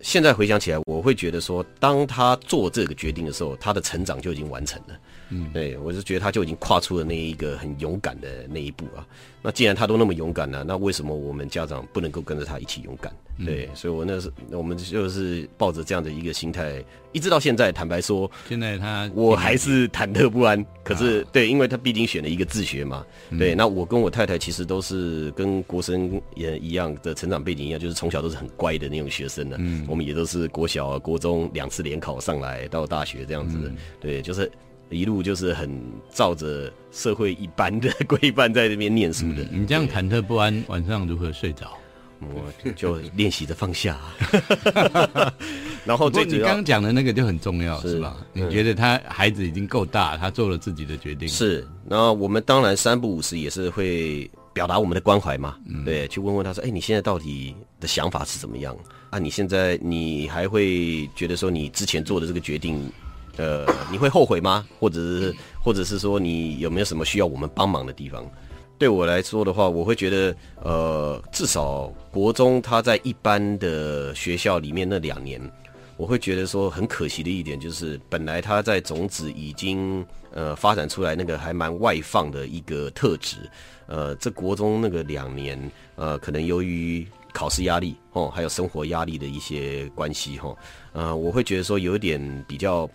[0.01, 4.99] 现在回想起来，我会觉得说，当他做这个决定的时候，他的成长就已经完成了。
[5.31, 9.07] 嗯，对我是觉得他就已经跨出了那一个很勇敢的那一步啊。
[9.41, 13.15] 那既然他都那么勇敢了，那为什么我们家长不能够跟着他一起勇敢？
[13.45, 17.73] 对，所以我那是我们就是抱着这样的一个心态，一直到现在。
[17.73, 20.65] 坦白说，现在他我还是忐忑不安。
[20.85, 23.05] 可是，对，因为他毕竟选了一个自学嘛。
[23.39, 29.57] 对，那我跟我太太其实都是跟国生也一样的成长背景一样，就是从小都是很乖的那种学生呢。
[29.59, 33.73] 嗯，我们也都是国小、国中两次联考上来到大学这样子。
[34.01, 34.51] 对，就是
[34.91, 39.45] 一路就是很照着社会一般的 规范在这边念书的。
[39.51, 41.77] 你这样忐忑不安，晚上如何睡着？
[42.33, 43.99] 我就练习着放下，
[45.85, 48.17] 然后最你刚刚讲的那个就很重要，是吧？
[48.33, 51.29] 你觉得他孩子已经够大，他做了自己的决定。
[51.29, 58.77] 是，那我们当然三不五时也是会表达我们的关怀嘛，对，去问问他说，哎，你现在到底的想法是怎么样？
[59.11, 62.91] 啊，你现在你还会觉得说你之前做的这个决定，
[63.37, 64.67] 呃，你会后悔吗？
[64.79, 68.25] 或者是或者是说你有没有什么需要我们帮忙的地方？
[68.85, 75.41] 对我来说的话，我会觉得，呃，至少国中他在一般的学校里面那两年，
[75.97, 83.39] 我会觉得说很可惜的一点就是，本来他在种子已经呃发展出来那个还蛮外放的一个特质，
[83.87, 85.59] 呃，这国中那个两年，
[85.97, 90.55] 呃，可能由于考试压力哦，还有生活压力的一些关系哈，
[90.93, 92.87] 呃，我会觉得说有点比较，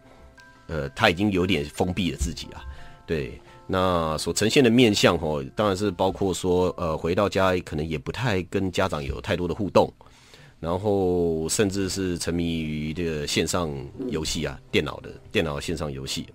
[0.68, 2.62] 呃，他已经有点封闭了自己啊，
[3.08, 3.42] 对。
[3.72, 9.94] 那所呈现的面相哦，当然是包括说，呃，回到家可能也不太跟家长有太多的互动，
[10.60, 13.72] 然后甚至是沉迷于这个线上
[14.08, 16.26] 游戏啊，电脑的电脑线上游戏。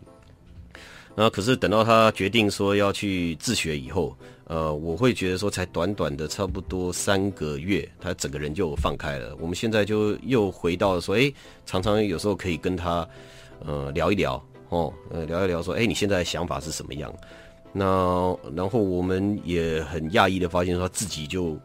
[1.16, 9.37] 那可是等到他决定说要去自学以后，呃，我会觉得说，才短短的差不多三个月，他整个人就放开了。
[9.40, 11.33] 我们现在就又回到说，哎，
[11.66, 13.09] 常常有时候可以跟他
[13.59, 14.40] 呃聊一聊。
[14.74, 17.14] 哦，呃，聊一聊，说，哎，你现在想法是什么样？
[17.72, 21.56] 那然后我们也很讶异的发现，说自己就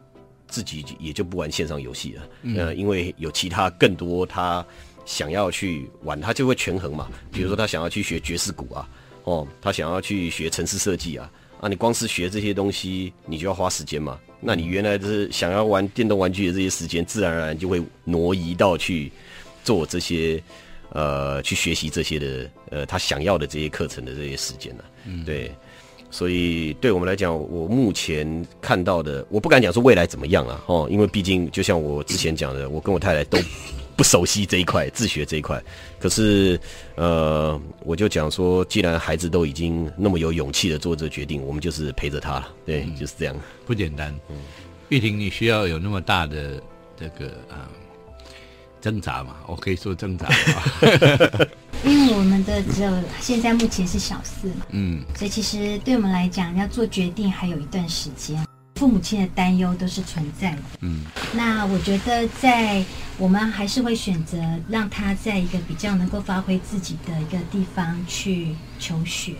[0.46, 2.22] 自己也就不玩线上游戏了，
[2.56, 4.64] 呃，因为有其他更多他
[5.04, 7.10] 想要去玩，他就会权衡嘛。
[7.32, 8.88] 比如说他想要去学爵士鼓啊，
[9.24, 11.28] 哦，他想要去学城市设计啊，
[11.60, 14.20] 啊，你光是学这些东西，你就要花时间嘛。
[14.40, 19.10] 那你原来是想要玩电动玩具的这些时间，自然而然就会挪移到去
[19.64, 20.40] 做这些。
[20.92, 24.84] 呃，去学习这些的，呃，他想要的这些课程的这些时间呢？
[25.06, 25.54] 嗯，对，
[26.10, 33.38] 所以对我们来讲，我目前看到的，我不敢讲说未来怎么样啊，哦，因为毕竟就像我之前讲的，我跟我太太都
[33.96, 35.62] 不熟悉这一块自学这一块，
[36.00, 36.58] 可是，
[36.96, 44.12] 呃，我就讲说，既然孩子都已经那么有勇气的做这决定，我们就是陪着他了，对，就是这样，不简单。
[44.28, 44.36] 嗯，
[44.88, 46.60] 玉婷，你需要有那么大的
[46.96, 47.70] 这个啊。
[48.80, 50.28] 挣扎嘛，我可以说挣扎。
[51.84, 60.58] 因为我们的只有现在目前是小四嘛，嗯，所以其实对我们来讲，要做决定还有一段时间，父母亲的担忧都是存在的。
[60.80, 62.84] 嗯，那我觉得在
[63.16, 64.38] 我们还是会选择
[64.68, 69.32] 让他在一个比较能够发挥自己的一个地方去求学，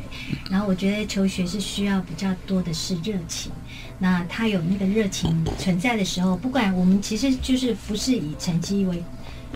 [0.50, 3.53] 然后我觉得求学是需要比较多的是热情。
[3.98, 9.03] 那他有那个热情存在的时候，不管我们其实就是不是以成绩为。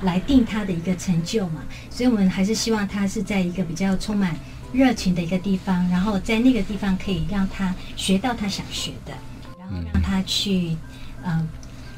[0.03, 4.37] 来定他的一个成就嘛，所以我们还是希望他是在一个比较充满
[4.73, 9.13] 热情的一个地方，然后在那个地方可以让他学到他想学的，
[9.59, 10.77] 然后让他去
[11.23, 11.49] 呃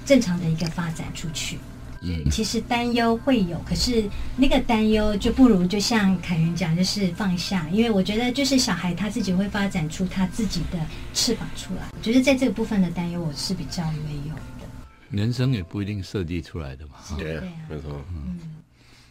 [0.04, 1.59] 正常的一个发展出去。
[2.02, 4.04] 嗯，其实担忧会有，可是
[4.37, 10.78] 那个担忧就不如就像凯源讲，就是放下，因为我觉得就是小孩他自己会发展出他自己的
[11.14, 11.88] 翅膀出来。
[11.96, 14.35] 我觉得在这个部分的担忧，我是比较没有。
[15.11, 16.95] 人生也不一定设计出来的嘛。
[17.19, 18.01] 对，没错。
[18.11, 18.38] 嗯，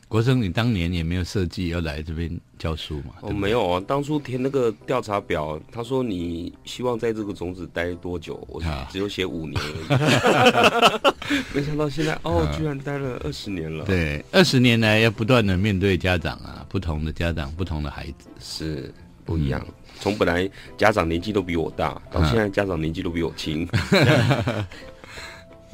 [0.08, 2.30] 国生，你当年也没有设计要来这边
[2.60, 3.16] 教书嘛？
[3.22, 3.84] 哦，没有啊。
[3.88, 8.46] 当初填那个调查表，他说你希望在这个种子待多久？
[8.50, 11.16] 我只有写五年而已。
[11.54, 13.84] 没想到现在哦，居然待了二十年了。
[13.86, 18.94] 对，二十年来要不断的面对家长啊，不同的家长，不同的孩子是
[19.26, 19.66] 不一样。
[20.00, 23.68] 从本来家长年纪都比我大，到现在家长年纪都比我轻。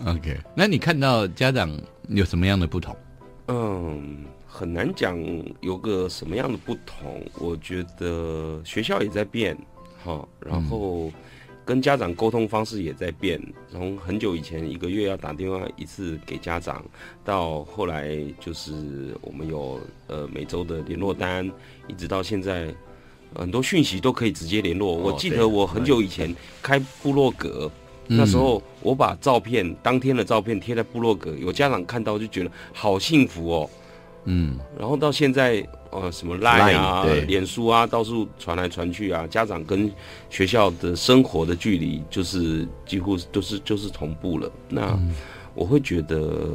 [0.05, 1.69] OK，那你看到家长
[2.09, 2.95] 有什么样的不同？
[3.47, 5.17] 嗯，很难讲
[5.59, 7.23] 有个什么样的不同。
[7.37, 9.55] 我觉得学校也在变，
[10.03, 11.11] 哈，然后
[11.63, 13.39] 跟家长沟通方式也在变。
[13.71, 16.83] 从很久以前一个月要打电话一次给家长，
[17.23, 21.49] 到后来就是我们有呃每周的联络单，
[21.87, 22.73] 一直到现在
[23.35, 24.95] 很多讯息都可以直接联络。
[24.95, 27.69] 我记得我很久以前开部落格。
[28.07, 33.69] 那时候我把照片当天的照片贴在部落格，有家长看到就觉得好幸福哦。
[34.25, 39.91] 嗯，然后到现在呃什么 Line 啊、脸书啊，到处传来传去啊，家长跟
[40.29, 44.51] 学校的生活的距离就是几乎都是就是同步了。
[44.67, 44.99] 那
[45.55, 46.49] 我会觉得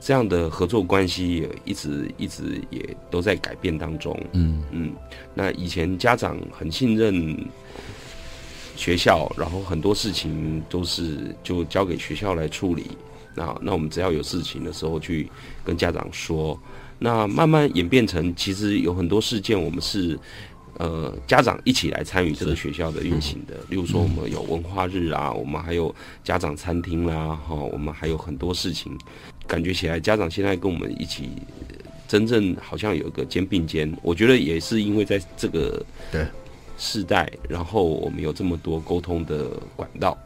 [0.00, 4.18] 这样的合作关系也一直一直也都在改变当中。
[4.32, 4.92] 嗯嗯，
[5.34, 7.38] 那以前家长很信任。
[8.80, 12.86] 学校，然后很多事情都是就交给学校来处理。
[13.34, 15.28] 那那我们只要有事情的时候去
[15.62, 16.58] 跟家长说。
[17.02, 20.18] 那慢慢演变成，其实有很多事件我们是
[20.76, 23.54] 呃家长一起来参与这个学校的运行的。
[23.70, 28.92] 例如说，我们有文化日啊，我们还有家长餐厅啦，哈，我们还有很多事情。
[29.46, 31.30] 感觉起来，家长现在跟我们一起，
[32.06, 33.90] 真正好像有一个肩并肩。
[34.02, 36.26] 我觉得也是因为在这个对。
[36.80, 40.16] 世代，然后我们有这么多沟通的管道，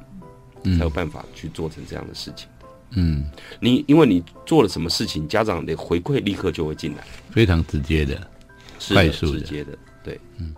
[0.63, 2.49] 嗯才有办法去做成这样的事情。
[2.91, 3.29] 嗯，
[3.59, 8.15] 你因为你做了什么事情，家长的回馈立刻就会进来，非常直接的。
[8.79, 10.21] 是的快速的直接的，对。
[10.39, 10.55] 嗯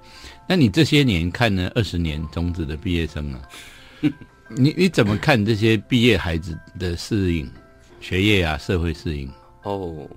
[0.49, 3.42] 那你这些年看了二十年中职的毕业生啊，
[4.49, 7.51] 你你怎么看这些毕业孩子的适应、
[8.01, 9.28] 学业啊、社会适应？
[9.64, 10.09] 哦，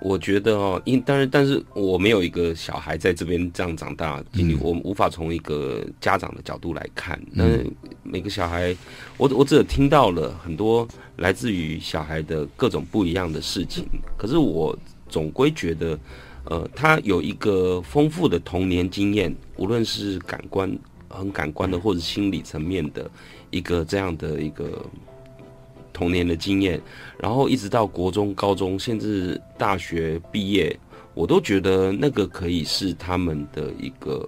[0.00, 7.20] 我觉得哦，因但是，但是我没有一个小孩在这边这样长大，经历、我无法从一个家长的角度来看。
[7.36, 7.66] 但是
[8.04, 8.74] 每个小孩，
[9.16, 10.86] 我我只有听到了很多
[11.16, 13.84] 来自于小孩的各种不一样的事情，
[14.16, 14.78] 可是我
[15.08, 15.98] 总归觉得，
[16.44, 20.78] 呃，他有一个丰富的童年经验，无论是感官
[21.08, 23.10] 很感官的，或者心理层面的
[23.50, 24.86] 一个这样的一个
[25.98, 26.80] 童年的经验，
[27.18, 30.78] 然后一直到国中、高中，甚至大学毕业，
[31.14, 34.26] 我都觉得那个可以是他们的一个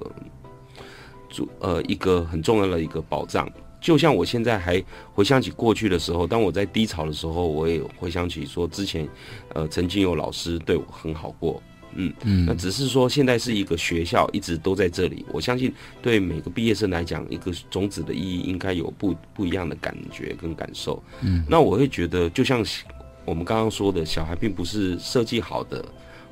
[1.28, 3.48] 主呃一个很重要的一个保障。
[3.80, 4.82] 就像我现在还
[5.14, 9.08] 回想起过去的时候，当我在低潮的时候，我也回想起说之前，
[9.54, 11.62] 呃，曾经有老师对我很好过，
[11.94, 15.24] 嗯嗯，那只是说现在是一个学校，一直都在这里。
[15.32, 21.02] 我相信对每个毕业生来讲，一个种子的意义应该有不不一样的感觉跟感受。
[21.20, 22.64] 嗯，那我会觉得，就像
[23.24, 25.84] 我们刚刚说的，小孩并不是设计好的，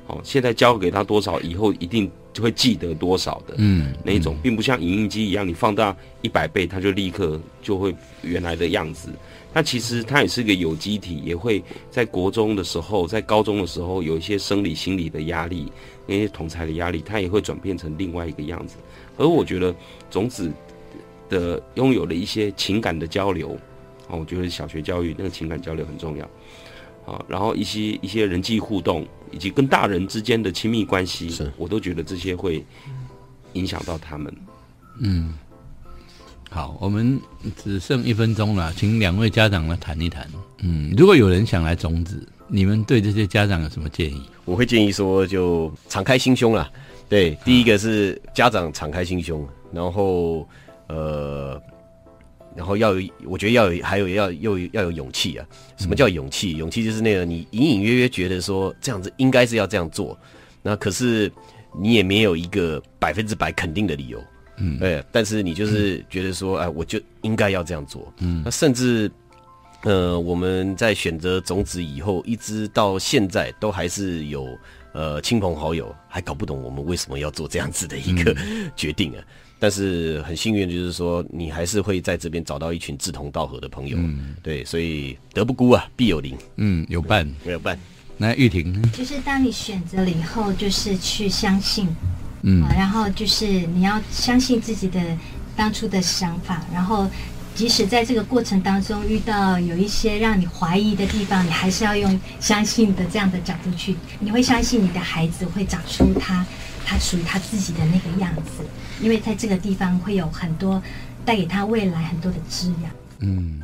[0.07, 3.55] 哦，现在教给他多少，以后一定就会记得多少的。
[3.57, 9.09] 嗯，那一种，并不像影印机一样，你放大一百倍，它就立刻就会原来的样子。
[9.53, 15.71] 它其实它也是一个有机体，也会在国中的时候，在高中的时候有一些生理、心理的压力，
[16.05, 18.75] 那些同才的压力，它也会转变成另外一个样子。
[19.17, 19.75] 而我觉得
[20.09, 20.51] 种子
[21.29, 23.57] 的拥有了一些情感的交流，
[24.07, 26.29] 啊，我觉得小学教育那个情感交流很重要。
[27.05, 32.63] 啊，然后一些一些人际互动，以及跟大人之间的亲密关系是，我都觉得这些会
[33.53, 34.31] 影响到他们。
[36.49, 37.19] 好，我们
[37.63, 40.27] 只剩一分钟了，请两位家长来谈一谈。
[40.63, 44.21] 嗯，如果有人想来种子，你们对这些家长有什么建议？
[44.45, 46.69] 我会建议说，就敞开心胸啦。
[47.07, 50.47] 对，第一个是家长敞开心胸，然后
[50.87, 51.61] 呃，
[52.55, 55.45] 然后要有，我觉得要有，还有要又要有勇气啊。
[55.77, 56.53] 什么叫勇气？
[56.53, 60.17] 勇气就是那个你隐隐约约觉得说这样子应该是要这样做，
[60.63, 61.31] 那可是
[61.79, 64.19] 你也没有一个百分之百肯定的理由。
[64.59, 68.11] 嗯，对，但是你就是觉得说，哎，我就应该要这样做。
[68.19, 69.09] 嗯，那甚至
[69.83, 74.47] 呃，我们在选择种子以后，一直到现在都还是有
[74.93, 78.35] 呃亲朋好友还搞不懂我们为什么要做这样子的一个
[78.75, 79.23] 决定啊。
[79.61, 83.97] 但是很幸运，就是说你还是会在这边找到一群志同道合的朋友。
[83.99, 87.29] 嗯对，所以德不孤啊，必有邻，嗯，有伴。
[87.43, 87.77] 没有伴。
[88.17, 88.81] 那玉婷呢？
[88.93, 91.87] 就是当你选择了以后，就是去相信，
[92.41, 94.99] 嗯，然后就是你要相信自己的
[95.55, 97.09] 当初的想法，然后
[97.53, 106.45] 即使在这个过程当中遇到有一些让你怀疑的地方，你还是要用相信的这样的角度去，你会相信你的孩子会长出他
[106.85, 108.63] 他属于他自己的那个样子，
[109.01, 110.81] 因为在这个地方会有很多
[111.25, 112.91] 带给他未来很多的滋养。
[113.19, 113.61] 嗯，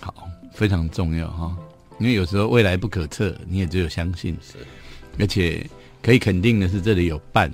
[0.00, 1.56] 好，非常重要哈。
[2.00, 4.36] 因为有时候未来不可测，你也只有相信。
[4.42, 4.54] 是，
[5.16, 5.64] 而且
[6.02, 7.48] 可以肯定的是，这里有伴，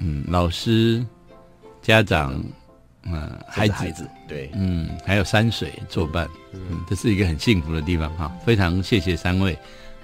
[0.00, 1.04] 嗯，老师、
[1.80, 2.42] 家长，
[3.04, 8.30] 嗯、孩子，孩孩子，对，嗯，还有山水作伴，嗯，这是一个很幸福的地方哈。
[8.44, 9.56] 非常谢谢三位，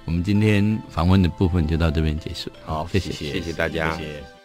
[0.05, 2.49] 我们今天访问的部分就到这边结束。
[2.63, 4.36] 好，谢谢谢谢谢大家谢谢